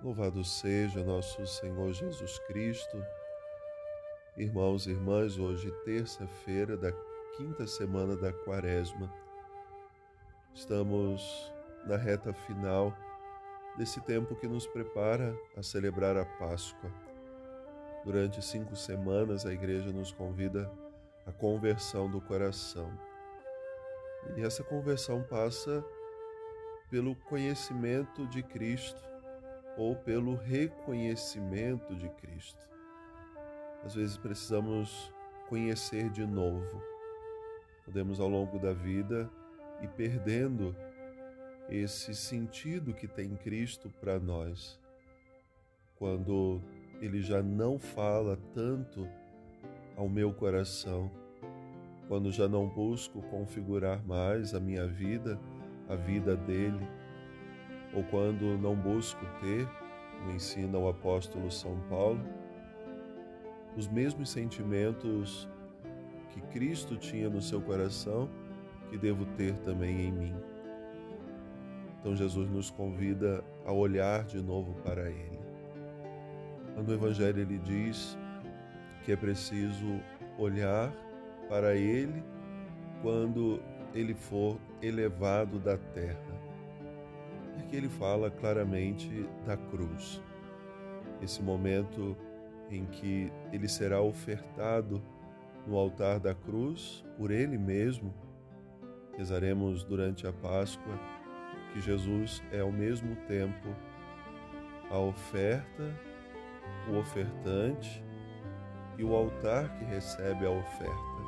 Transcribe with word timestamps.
Louvado 0.00 0.44
seja 0.44 1.02
nosso 1.02 1.44
Senhor 1.44 1.92
Jesus 1.92 2.38
Cristo. 2.46 3.04
Irmãos 4.36 4.86
e 4.86 4.90
irmãs, 4.90 5.36
hoje, 5.36 5.72
terça-feira 5.84 6.76
da 6.76 6.92
quinta 7.36 7.66
semana 7.66 8.16
da 8.16 8.32
Quaresma, 8.32 9.12
estamos 10.54 11.52
na 11.84 11.96
reta 11.96 12.32
final 12.32 12.96
desse 13.76 14.00
tempo 14.02 14.36
que 14.36 14.46
nos 14.46 14.68
prepara 14.68 15.36
a 15.56 15.64
celebrar 15.64 16.16
a 16.16 16.24
Páscoa. 16.24 16.92
Durante 18.04 18.40
cinco 18.40 18.76
semanas, 18.76 19.44
a 19.44 19.52
Igreja 19.52 19.90
nos 19.90 20.12
convida 20.12 20.70
à 21.26 21.32
conversão 21.32 22.08
do 22.08 22.20
coração. 22.20 22.88
E 24.36 24.42
essa 24.42 24.62
conversão 24.62 25.24
passa 25.24 25.84
pelo 26.88 27.16
conhecimento 27.16 28.24
de 28.28 28.44
Cristo 28.44 29.08
ou 29.78 29.94
pelo 29.94 30.34
reconhecimento 30.34 31.94
de 31.94 32.08
Cristo. 32.10 32.68
Às 33.84 33.94
vezes 33.94 34.18
precisamos 34.18 35.14
conhecer 35.48 36.10
de 36.10 36.26
novo. 36.26 36.82
Podemos, 37.84 38.18
ao 38.18 38.28
longo 38.28 38.58
da 38.58 38.72
vida, 38.72 39.30
ir 39.80 39.88
perdendo 39.90 40.74
esse 41.70 42.14
sentido 42.14 42.92
que 42.92 43.06
tem 43.06 43.36
Cristo 43.36 43.88
para 44.00 44.18
nós. 44.18 44.78
Quando 45.96 46.60
Ele 47.00 47.22
já 47.22 47.40
não 47.40 47.78
fala 47.78 48.36
tanto 48.52 49.08
ao 49.96 50.08
meu 50.08 50.32
coração, 50.32 51.10
quando 52.08 52.32
já 52.32 52.48
não 52.48 52.68
busco 52.68 53.22
configurar 53.22 54.04
mais 54.04 54.54
a 54.54 54.60
minha 54.60 54.86
vida, 54.86 55.38
a 55.88 55.94
vida 55.94 56.36
dele 56.36 56.86
ou 57.94 58.02
quando 58.04 58.58
não 58.58 58.74
busco 58.74 59.24
ter, 59.40 59.68
como 60.18 60.32
ensina 60.32 60.78
o 60.78 60.88
apóstolo 60.88 61.50
São 61.50 61.78
Paulo, 61.88 62.20
os 63.76 63.86
mesmos 63.88 64.30
sentimentos 64.30 65.48
que 66.30 66.40
Cristo 66.52 66.96
tinha 66.96 67.30
no 67.30 67.40
seu 67.40 67.60
coração, 67.60 68.28
que 68.90 68.98
devo 68.98 69.24
ter 69.36 69.56
também 69.58 70.08
em 70.08 70.12
mim. 70.12 70.34
Então 72.00 72.14
Jesus 72.14 72.50
nos 72.50 72.70
convida 72.70 73.44
a 73.64 73.72
olhar 73.72 74.24
de 74.24 74.40
novo 74.40 74.74
para 74.82 75.10
Ele. 75.10 75.38
No 76.76 76.94
Evangelho 76.94 77.40
ele 77.40 77.58
diz 77.58 78.16
que 79.04 79.12
é 79.12 79.16
preciso 79.16 80.00
olhar 80.38 80.92
para 81.48 81.74
Ele 81.74 82.22
quando 83.02 83.60
Ele 83.92 84.14
for 84.14 84.58
elevado 84.80 85.58
da 85.58 85.76
terra 85.76 86.27
que 87.68 87.76
ele 87.76 87.88
fala 87.88 88.30
claramente 88.30 89.28
da 89.46 89.56
cruz. 89.56 90.22
Esse 91.22 91.42
momento 91.42 92.16
em 92.70 92.84
que 92.86 93.32
ele 93.52 93.68
será 93.68 94.00
ofertado 94.00 95.02
no 95.66 95.76
altar 95.76 96.18
da 96.18 96.34
cruz 96.34 97.04
por 97.16 97.30
ele 97.30 97.58
mesmo. 97.58 98.14
Rezaremos 99.16 99.84
durante 99.84 100.26
a 100.26 100.32
Páscoa 100.32 100.98
que 101.72 101.80
Jesus 101.80 102.42
é 102.52 102.60
ao 102.60 102.72
mesmo 102.72 103.14
tempo 103.26 103.68
a 104.90 104.98
oferta, 104.98 105.94
o 106.88 106.96
ofertante 106.96 108.02
e 108.96 109.04
o 109.04 109.14
altar 109.14 109.76
que 109.76 109.84
recebe 109.84 110.46
a 110.46 110.50
oferta. 110.50 111.18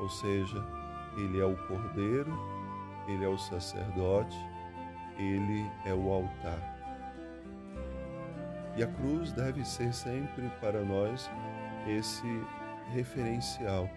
Ou 0.00 0.08
seja, 0.08 0.64
ele 1.18 1.38
é 1.38 1.44
o 1.44 1.56
cordeiro, 1.66 2.32
ele 3.06 3.24
é 3.24 3.28
o 3.28 3.38
sacerdote 3.38 4.38
ele 5.20 5.70
é 5.84 5.92
o 5.92 6.10
altar. 6.10 6.58
E 8.76 8.82
a 8.82 8.86
cruz 8.86 9.32
deve 9.32 9.64
ser 9.64 9.92
sempre 9.92 10.48
para 10.60 10.82
nós 10.82 11.30
esse 11.86 12.26
referencial. 12.92 13.88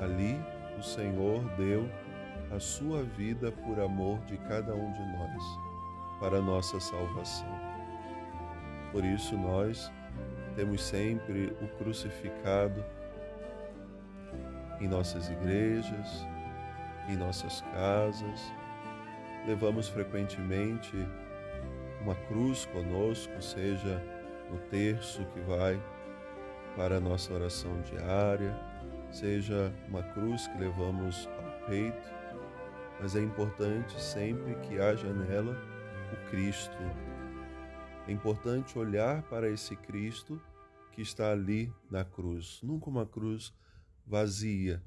Ali 0.00 0.38
o 0.78 0.82
Senhor 0.82 1.42
deu 1.56 1.88
a 2.54 2.58
sua 2.58 3.02
vida 3.02 3.50
por 3.52 3.80
amor 3.80 4.18
de 4.26 4.36
cada 4.38 4.74
um 4.74 4.92
de 4.92 5.02
nós, 5.16 5.42
para 6.18 6.42
nossa 6.42 6.80
salvação. 6.80 7.48
Por 8.92 9.04
isso 9.04 9.36
nós 9.36 9.90
temos 10.56 10.82
sempre 10.82 11.56
o 11.62 11.68
crucificado 11.78 12.84
em 14.80 14.88
nossas 14.88 15.30
igrejas, 15.30 16.26
em 17.08 17.16
nossas 17.16 17.60
casas, 17.72 18.52
levamos 19.46 19.88
frequentemente 19.88 20.96
uma 22.00 22.14
cruz 22.14 22.66
conosco, 22.66 23.42
seja 23.42 24.02
no 24.50 24.58
terço 24.68 25.24
que 25.26 25.40
vai 25.40 25.80
para 26.76 26.96
a 26.96 27.00
nossa 27.00 27.32
oração 27.32 27.80
diária, 27.82 28.58
seja 29.10 29.72
uma 29.88 30.02
cruz 30.02 30.46
que 30.48 30.58
levamos 30.58 31.28
ao 31.38 31.68
peito, 31.68 32.08
mas 33.00 33.16
é 33.16 33.20
importante 33.20 34.00
sempre 34.00 34.54
que 34.56 34.78
haja 34.78 35.12
nela 35.12 35.56
o 36.12 36.30
Cristo. 36.30 36.76
É 38.06 38.12
importante 38.12 38.78
olhar 38.78 39.22
para 39.22 39.48
esse 39.48 39.76
Cristo 39.76 40.40
que 40.92 41.02
está 41.02 41.32
ali 41.32 41.72
na 41.90 42.04
cruz, 42.04 42.60
nunca 42.62 42.90
uma 42.90 43.06
cruz 43.06 43.52
vazia, 44.06 44.82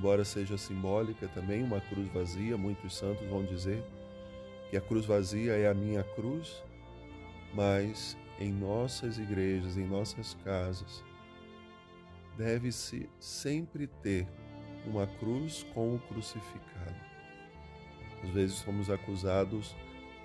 embora 0.00 0.24
seja 0.24 0.56
simbólica 0.56 1.28
também, 1.28 1.62
uma 1.62 1.78
cruz 1.78 2.08
vazia, 2.08 2.56
muitos 2.56 2.96
santos 2.96 3.28
vão 3.28 3.44
dizer 3.44 3.84
que 4.70 4.76
a 4.78 4.80
cruz 4.80 5.04
vazia 5.04 5.52
é 5.52 5.68
a 5.68 5.74
minha 5.74 6.02
cruz, 6.02 6.62
mas 7.52 8.16
em 8.38 8.50
nossas 8.50 9.18
igrejas, 9.18 9.76
em 9.76 9.86
nossas 9.86 10.32
casas, 10.42 11.04
deve-se 12.38 13.10
sempre 13.18 13.86
ter 13.86 14.26
uma 14.86 15.06
cruz 15.06 15.66
com 15.74 15.96
o 15.96 15.98
crucificado. 15.98 16.96
Às 18.24 18.30
vezes 18.30 18.56
somos 18.56 18.88
acusados 18.88 19.76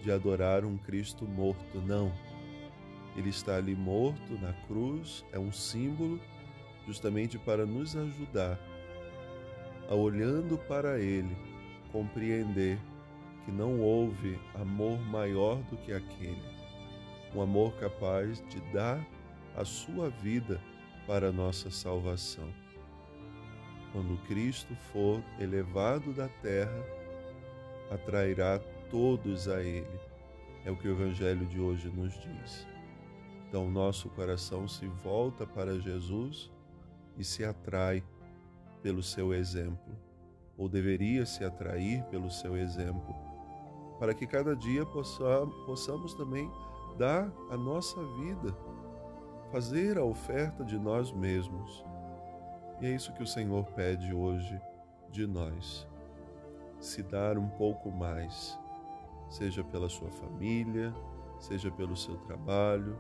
de 0.02 0.10
adorar 0.10 0.64
um 0.64 0.78
Cristo 0.78 1.26
morto. 1.26 1.82
Não. 1.82 2.14
Ele 3.18 3.30
está 3.30 3.58
ali 3.58 3.76
morto 3.76 4.40
na 4.40 4.54
cruz, 4.68 5.26
é 5.34 5.40
um 5.40 5.52
símbolo 5.52 6.18
justamente 6.88 7.38
para 7.38 7.66
nos 7.66 7.94
ajudar 7.94 8.58
a 9.90 9.96
olhando 9.96 10.58
para 10.58 11.00
Ele, 11.00 11.36
compreender 11.92 12.80
que 13.44 13.52
não 13.52 13.80
houve 13.80 14.40
amor 14.56 15.00
maior 15.00 15.58
do 15.64 15.78
que 15.78 15.94
aquele, 15.94 16.42
um 17.34 17.42
amor 17.42 17.74
capaz 17.76 18.44
de 18.50 18.60
dar 18.72 19.06
a 19.56 19.64
sua 19.64 20.10
vida 20.10 20.60
para 21.06 21.30
a 21.30 21.32
nossa 21.32 21.70
salvação. 21.70 22.48
Quando 23.92 24.18
Cristo 24.28 24.76
for 24.92 25.24
elevado 25.40 26.12
da 26.12 26.28
terra, 26.28 26.84
atrairá 27.90 28.60
todos 28.90 29.48
a 29.48 29.62
Ele. 29.62 30.00
É 30.66 30.72
o 30.72 30.76
que 30.76 30.88
o 30.88 30.92
Evangelho 30.92 31.46
de 31.46 31.60
hoje 31.60 31.88
nos 31.90 32.14
diz. 32.14 32.68
Então, 33.48 33.70
nosso 33.70 34.10
coração 34.10 34.68
se 34.68 34.88
volta 34.88 35.46
para 35.46 35.80
Jesus 35.80 36.52
e 37.18 37.24
se 37.24 37.46
atrai 37.46 38.04
pelo 38.86 39.02
seu 39.02 39.34
exemplo, 39.34 39.98
ou 40.56 40.70
deveria 40.70 41.26
se 41.26 41.44
atrair 41.44 42.04
pelo 42.04 42.30
seu 42.30 42.56
exemplo, 42.56 43.16
para 43.98 44.14
que 44.14 44.28
cada 44.28 44.56
dia 44.56 44.86
possamos 44.86 46.14
também 46.14 46.52
dar 46.96 47.34
a 47.50 47.58
nossa 47.58 48.00
vida, 48.20 48.56
fazer 49.52 49.98
a 49.98 50.04
oferta 50.04 50.64
de 50.64 50.78
nós 50.78 51.12
mesmos. 51.12 51.84
E 52.80 52.86
é 52.86 52.92
isso 52.92 53.12
que 53.14 53.24
o 53.24 53.28
Senhor 53.28 53.66
pede 53.72 54.14
hoje 54.14 54.62
de 55.10 55.26
nós. 55.26 55.88
Se 56.80 57.02
dar 57.02 57.40
um 57.40 57.50
pouco 57.50 57.90
mais, 57.90 58.56
seja 59.32 59.64
pela 59.64 59.90
sua 59.90 60.12
família, 60.12 60.94
seja 61.40 61.72
pelo 61.72 61.98
seu 61.98 62.18
trabalho, 62.18 62.96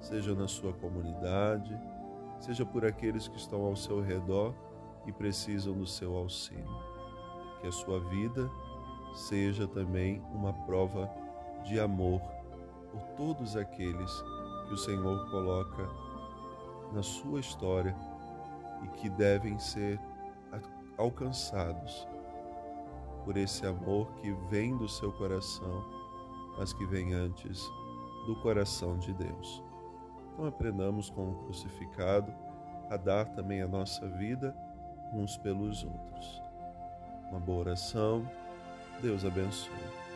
seja 0.00 0.34
na 0.34 0.48
sua 0.48 0.72
comunidade, 0.72 1.80
seja 2.40 2.66
por 2.66 2.84
aqueles 2.84 3.28
que 3.28 3.36
estão 3.36 3.62
ao 3.62 3.76
seu 3.76 4.00
redor 4.00 4.52
e 5.08 5.12
precisam 5.12 5.72
do 5.72 5.86
seu 5.86 6.14
auxílio. 6.14 6.68
Que 7.60 7.66
a 7.66 7.72
sua 7.72 7.98
vida 7.98 8.48
seja 9.14 9.66
também 9.66 10.22
uma 10.32 10.52
prova 10.52 11.10
de 11.64 11.80
amor 11.80 12.20
por 12.92 13.02
todos 13.16 13.56
aqueles 13.56 14.22
que 14.66 14.74
o 14.74 14.76
Senhor 14.76 15.30
coloca 15.30 15.88
na 16.92 17.02
sua 17.02 17.40
história 17.40 17.96
e 18.84 18.88
que 18.98 19.08
devem 19.08 19.58
ser 19.58 19.98
alcançados 20.98 22.06
por 23.24 23.36
esse 23.36 23.66
amor 23.66 24.12
que 24.14 24.30
vem 24.50 24.76
do 24.76 24.88
seu 24.88 25.12
coração, 25.12 25.84
mas 26.58 26.72
que 26.72 26.84
vem 26.86 27.14
antes 27.14 27.66
do 28.26 28.36
coração 28.42 28.98
de 28.98 29.12
Deus. 29.14 29.62
Então 30.32 30.46
aprendamos 30.46 31.10
com 31.10 31.30
o 31.30 31.34
crucificado 31.44 32.32
a 32.90 32.96
dar 32.96 33.26
também 33.34 33.62
a 33.62 33.68
nossa 33.68 34.06
vida 34.16 34.54
uns 35.12 35.36
pelos 35.36 35.84
outros. 35.84 36.42
Uma 37.30 37.40
boa 37.40 37.60
oração. 37.60 38.28
Deus 39.00 39.24
abençoe. 39.24 40.07